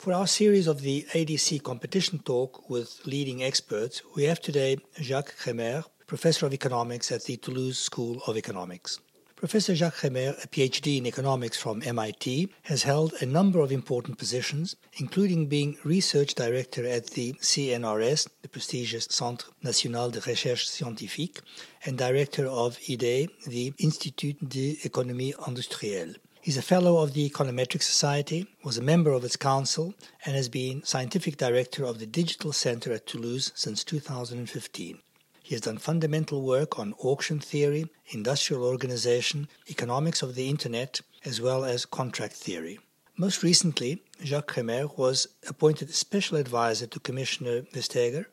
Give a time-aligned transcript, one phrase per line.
[0.00, 5.34] For our series of the ADC competition talk with leading experts, we have today Jacques
[5.38, 8.98] Crémer, professor of economics at the Toulouse School of Economics.
[9.36, 14.16] Professor Jacques Crémer, a PhD in economics from MIT, has held a number of important
[14.16, 21.42] positions, including being research director at the CNRS, the prestigious Centre National de Recherche Scientifique,
[21.84, 26.16] and director of IDE, the Institut d'Économie Industrielle.
[26.42, 29.92] He's a fellow of the Econometric Society, was a member of its council,
[30.24, 35.00] and has been scientific director of the Digital Center at Toulouse since 2015.
[35.42, 41.42] He has done fundamental work on auction theory, industrial organization, economics of the Internet, as
[41.42, 42.78] well as contract theory.
[43.18, 48.24] Most recently, Jacques Crémer was appointed special advisor to Commissioner Vestager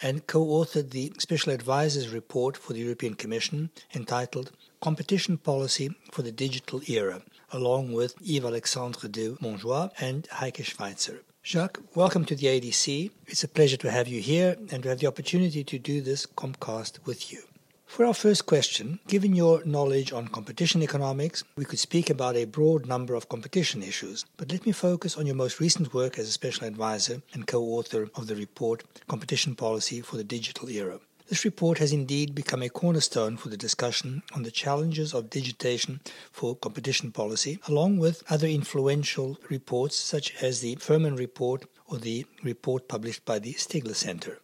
[0.00, 6.22] and co authored the Special Advisor's Report for the European Commission entitled Competition Policy for
[6.22, 7.22] the Digital Era
[7.56, 11.22] along with Yves Alexandre de Montjoye and Heike Schweitzer.
[11.42, 13.10] Jacques, welcome to the ADC.
[13.28, 16.26] It's a pleasure to have you here and to have the opportunity to do this
[16.26, 17.42] Compcast with you.
[17.86, 22.44] For our first question, given your knowledge on competition economics, we could speak about a
[22.44, 26.28] broad number of competition issues, but let me focus on your most recent work as
[26.28, 30.98] a special advisor and co author of the report Competition Policy for the Digital Era.
[31.28, 35.98] This report has indeed become a cornerstone for the discussion on the challenges of digitation
[36.30, 42.26] for competition policy, along with other influential reports such as the Furman Report or the
[42.44, 44.38] report published by the Stigler Center.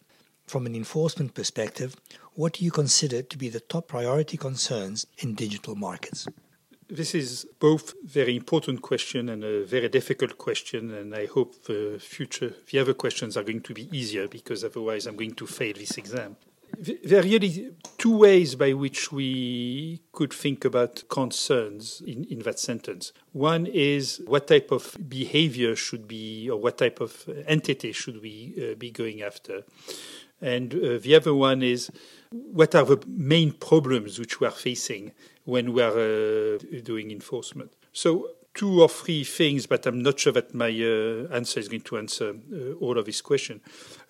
[0.45, 1.95] From an enforcement perspective,
[2.33, 6.27] what do you consider to be the top priority concerns in digital markets?
[6.89, 11.63] This is both a very important question and a very difficult question, and I hope
[11.63, 15.47] the future the other questions are going to be easier because otherwise I'm going to
[15.47, 16.35] fail this exam
[16.77, 22.59] there are really two ways by which we could think about concerns in, in that
[22.59, 23.13] sentence.
[23.31, 28.53] One is what type of behavior should be, or what type of entity should we
[28.57, 29.63] uh, be going after?
[30.41, 31.91] And uh, the other one is
[32.31, 35.13] what are the main problems which we are facing
[35.45, 37.71] when we are uh, doing enforcement?
[37.93, 41.81] So two or three things, but I'm not sure that my uh, answer is going
[41.81, 43.61] to answer uh, all of this question.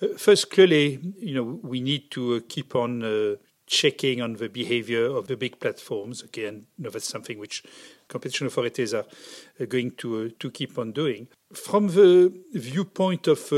[0.02, 4.50] Uh, first, clearly, you know, we need to uh, keep on uh, checking on the
[4.50, 6.22] behavior of the big platforms.
[6.22, 7.64] Again, you know, that's something which
[8.10, 9.06] competition authorities are
[9.60, 11.30] uh, going to to keep on doing.
[11.54, 13.52] From the viewpoint of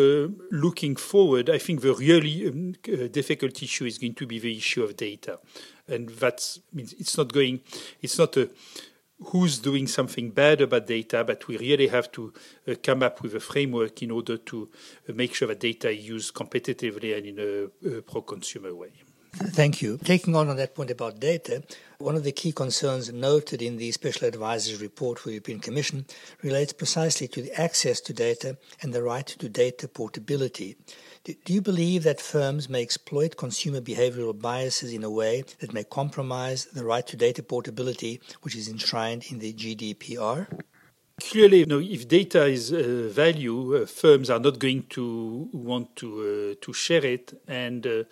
[0.52, 2.74] looking forward, I think the really um,
[3.12, 5.40] difficult issue is going to be the issue of data,
[5.88, 7.62] and that means it's not going,
[8.02, 8.50] it's not a
[9.24, 12.34] who's doing something bad about data, but we really have to
[12.68, 14.70] uh, come up with a framework in order to
[15.08, 18.92] uh, make sure that data is used competitively and in a, a pro-consumer way.
[19.38, 19.98] Thank you.
[19.98, 21.62] Taking on on that point about data,
[21.98, 26.06] one of the key concerns noted in the Special Advisor's report for the European Commission
[26.42, 30.78] relates precisely to the access to data and the right to data portability.
[31.26, 35.84] Do you believe that firms may exploit consumer behavioral biases in a way that may
[35.84, 40.48] compromise the right to data portability, which is enshrined in the GDPR?
[41.20, 45.96] Clearly, you know, if data is uh, value, uh, firms are not going to want
[45.96, 48.04] to uh, to share it and uh,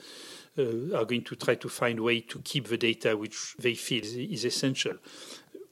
[0.57, 4.15] are going to try to find way to keep the data which they feel is,
[4.15, 4.97] is essential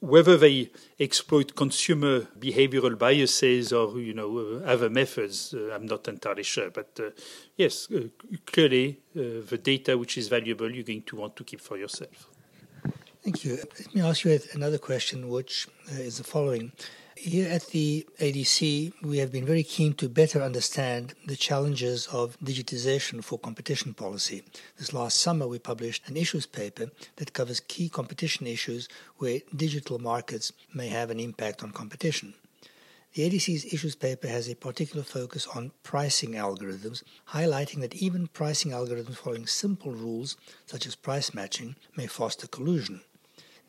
[0.02, 6.08] whether they exploit consumer behavioral biases or you know uh, other methods, uh, I'm not
[6.08, 6.72] entirely sure.
[6.72, 7.12] But uh,
[7.56, 8.08] yes, uh,
[8.46, 12.28] clearly uh, the data which is valuable, you're going to want to keep for yourself.
[13.24, 13.58] Thank you.
[13.58, 16.72] Let me ask you another question, which uh, is the following.
[17.24, 22.36] Here at the ADC, we have been very keen to better understand the challenges of
[22.40, 24.42] digitization for competition policy.
[24.80, 26.88] This last summer, we published an issues paper
[27.18, 32.34] that covers key competition issues where digital markets may have an impact on competition.
[33.14, 38.72] The ADC's issues paper has a particular focus on pricing algorithms, highlighting that even pricing
[38.72, 43.02] algorithms following simple rules, such as price matching, may foster collusion.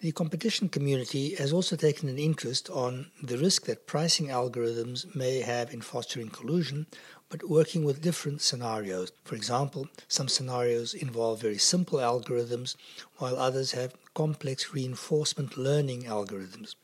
[0.03, 5.43] The competition community has also taken an interest on the risk that pricing algorithms may
[5.43, 6.89] have in fostering collusion,
[7.29, 9.13] but working with different scenarios.
[9.23, 12.75] For example, some scenarios involve very simple algorithms,
[13.19, 16.75] while others have complex reinforcement learning algorithms.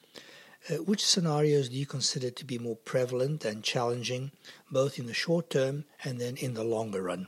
[0.70, 4.30] Uh, which scenarios do you consider to be more prevalent and challenging,
[4.70, 7.26] both in the short term and then in the longer run?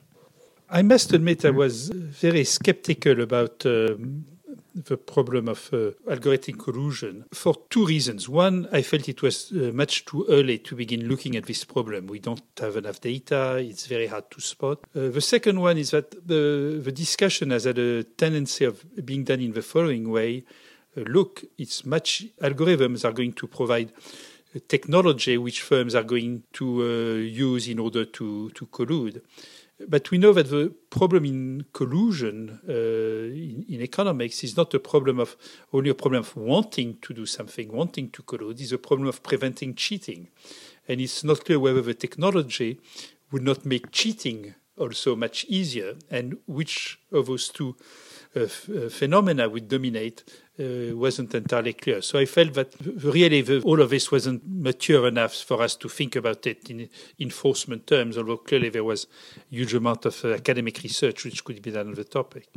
[0.70, 4.26] I must admit I was very skeptical about um,
[4.74, 8.28] the problem of uh, algorithmic collusion for two reasons.
[8.28, 12.06] One, I felt it was uh, much too early to begin looking at this problem.
[12.06, 14.80] We don't have enough data, it's very hard to spot.
[14.94, 19.24] Uh, the second one is that the, the discussion has had a tendency of being
[19.24, 20.44] done in the following way.
[20.96, 23.92] Uh, look, it's much, algorithms are going to provide
[24.68, 29.22] technology which firms are going to uh, use in order to, to collude.
[29.88, 34.78] But we know that the problem in collusion uh, in, in, economics is not a
[34.78, 35.36] problem of
[35.72, 38.60] only a problem of wanting to do something, wanting to collude.
[38.60, 40.28] It's a problem of preventing cheating,
[40.86, 42.78] and it's not clear whether the technology
[43.32, 47.76] would not make cheating also much easier, and which of those two
[48.32, 50.22] phenomena would dominate
[50.60, 52.02] uh, wasn't entirely clear.
[52.02, 55.88] So I felt that really the, all of this wasn't mature enough for us to
[55.88, 56.88] think about it in
[57.18, 59.06] enforcement terms, although clearly there was
[59.36, 62.48] a huge amount of uh, academic research which could be done on the topic.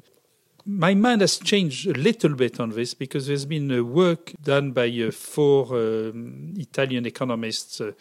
[0.66, 4.72] My mind has changed a little bit on this because there's been a work done
[4.72, 7.92] by uh, four um, Italian economists, uh,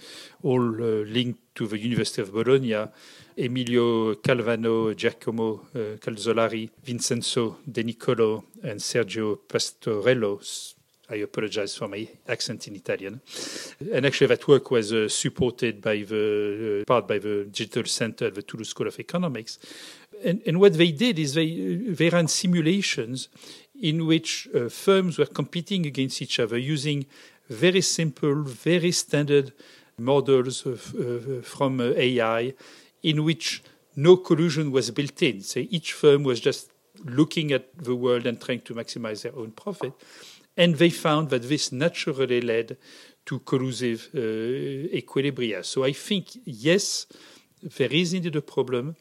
[0.45, 2.87] all uh, linked to the University of Bologna,
[3.37, 10.41] Emilio Calvano, Giacomo uh, Calzolari, Vincenzo De Nicolo, and Sergio Pastorello.
[11.11, 13.21] I apologize for my accent in Italian.
[13.93, 18.29] And actually, that work was uh, supported by the uh, part by the Digital Center
[18.29, 19.59] at the Toulouse School of Economics.
[20.25, 23.29] And, and what they did is they, uh, they ran simulations
[23.81, 27.07] in which uh, firms were competing against each other using
[27.49, 29.53] very simple, very standard
[29.99, 32.55] models of, uh, from uh, AI
[33.03, 33.63] in which
[33.97, 35.43] no collusion was built in.
[35.43, 36.71] So each firm was just
[37.05, 39.93] looking at the world and trying to maximize their own profit.
[40.57, 42.77] And they found that this naturally led
[43.27, 45.65] to collusive uh, equilibria.
[45.65, 47.07] So I think, yes,
[47.63, 48.97] there is indeed a problem,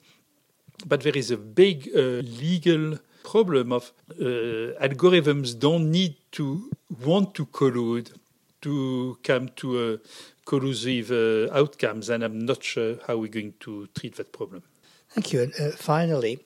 [0.86, 2.00] but there is a big uh,
[2.44, 4.24] legal problem of uh,
[4.82, 6.72] algorithms don't need to
[7.06, 8.12] want to collude
[8.62, 10.00] to come to a
[10.46, 14.64] collusive uh, outcomes, and I'm not sure how we're going to treat that problem.
[15.10, 15.42] Thank you.
[15.42, 16.40] And uh, finally,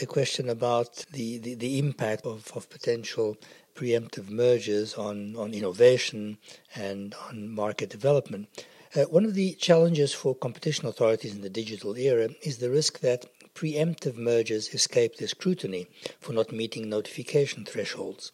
[0.00, 3.36] a question about the, the, the impact of, of potential
[3.74, 6.38] preemptive mergers on, on innovation
[6.74, 8.66] and on market development.
[8.94, 13.00] Uh, one of the challenges for competition authorities in the digital era is the risk
[13.00, 15.86] that preemptive mergers escape the scrutiny
[16.20, 18.32] for not meeting notification thresholds.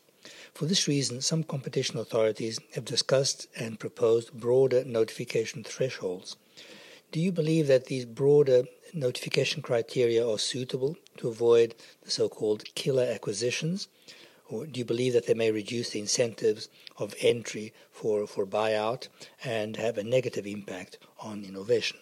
[0.54, 6.36] For this reason, some competition authorities have discussed and proposed broader notification thresholds.
[7.12, 12.74] Do you believe that these broader notification criteria are suitable to avoid the so called
[12.74, 13.88] killer acquisitions?
[14.48, 19.08] Or do you believe that they may reduce the incentives of entry for, for buyout
[19.44, 21.98] and have a negative impact on innovation?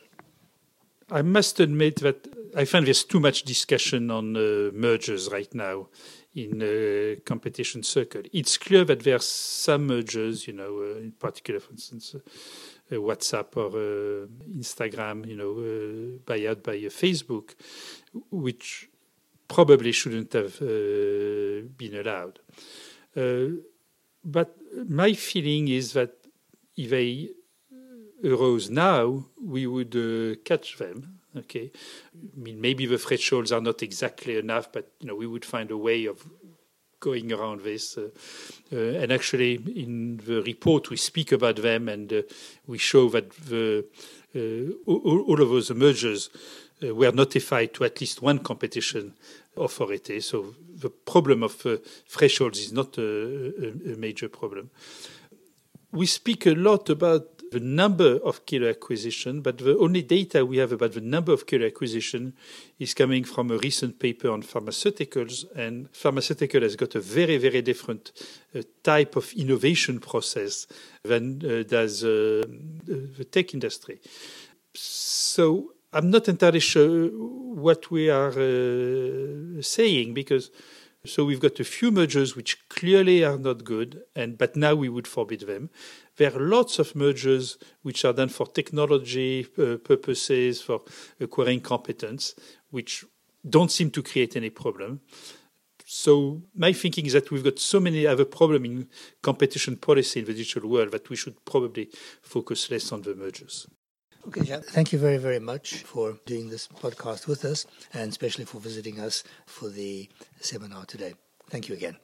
[1.11, 2.27] I must admit that
[2.57, 5.89] I find there's too much discussion on uh, mergers right now
[6.35, 8.23] in a competition circle.
[8.33, 12.95] It's clear that there are some mergers, you know, uh, in particular, for instance, uh,
[12.95, 14.27] WhatsApp or uh,
[14.59, 17.55] Instagram, you know, uh, buyout by Facebook,
[18.31, 18.89] which
[19.49, 22.41] probably shouldn't have uh, been allowed.
[23.17, 23.61] Uh,
[24.25, 24.57] but
[24.89, 26.15] my feeling is that
[26.77, 27.31] if they
[28.25, 31.71] arose now, we would catch them Okay,
[32.15, 35.71] I mean maybe the thresholds are not exactly enough, but you know we would find
[35.71, 36.27] a way of
[36.99, 37.99] going around this.
[37.99, 38.09] Uh,
[38.73, 42.23] uh, and actually, in the report, we speak about them and uh,
[42.67, 43.85] we show that the,
[44.35, 46.31] uh, all, all, of those mergers
[46.83, 49.13] uh, were notified to at least one competition
[49.59, 50.21] authority.
[50.21, 51.77] So the problem of uh,
[52.09, 54.71] thresholds is not a, a, a major problem.
[55.93, 60.59] We speak a lot about the number of killer acquisition, but the only data we
[60.59, 62.35] have about the number of killer acquisition
[62.79, 67.63] is coming from a recent paper on pharmaceuticals, and pharmaceutical has got a very, very
[67.63, 68.13] different
[68.55, 70.67] uh, type of innovation process
[71.03, 72.43] than uh, does uh,
[72.87, 74.01] the tech industry.
[74.75, 80.51] So I'm not entirely sure what we are uh, saying because
[81.07, 84.89] so we've got a few mergers which clearly are not good, and but now we
[84.89, 85.71] would forbid them.
[86.17, 90.83] There are lots of mergers which are done for technology uh, purposes, for
[91.21, 92.35] acquiring competence,
[92.71, 93.05] which
[93.49, 95.01] don't seem to create any problem.
[95.85, 98.89] So my thinking is that we've got so many other problems in
[99.23, 101.89] competition policy in the digital world that we should probably
[102.23, 103.69] focus less on the mergers.
[104.27, 108.45] Okay, Jan, thank you very, very much for doing this podcast with us and especially
[108.45, 110.09] for visiting us for the
[110.41, 111.15] seminar today.
[111.49, 111.97] Thank you again.